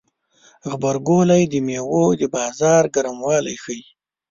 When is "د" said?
1.47-1.53, 2.19-2.21